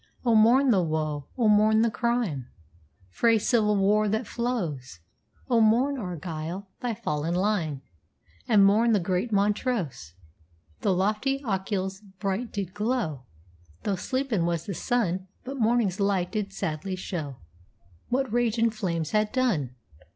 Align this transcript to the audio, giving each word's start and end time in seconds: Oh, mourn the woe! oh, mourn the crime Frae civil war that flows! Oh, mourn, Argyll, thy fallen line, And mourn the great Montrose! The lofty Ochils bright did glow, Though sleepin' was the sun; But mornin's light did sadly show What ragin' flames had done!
Oh, 0.25 0.33
mourn 0.33 0.71
the 0.71 0.81
woe! 0.81 1.27
oh, 1.37 1.47
mourn 1.47 1.83
the 1.83 1.91
crime 1.91 2.47
Frae 3.11 3.37
civil 3.37 3.77
war 3.77 4.09
that 4.09 4.25
flows! 4.25 4.99
Oh, 5.47 5.61
mourn, 5.61 5.99
Argyll, 5.99 6.67
thy 6.79 6.95
fallen 6.95 7.35
line, 7.35 7.83
And 8.47 8.65
mourn 8.65 8.93
the 8.93 8.99
great 8.99 9.31
Montrose! 9.31 10.15
The 10.79 10.91
lofty 10.91 11.41
Ochils 11.43 12.01
bright 12.17 12.51
did 12.51 12.73
glow, 12.73 13.25
Though 13.83 13.95
sleepin' 13.95 14.47
was 14.47 14.65
the 14.65 14.73
sun; 14.73 15.27
But 15.43 15.59
mornin's 15.61 15.99
light 15.99 16.31
did 16.31 16.51
sadly 16.51 16.95
show 16.95 17.35
What 18.09 18.33
ragin' 18.33 18.71
flames 18.71 19.11
had 19.11 19.31
done! 19.31 19.75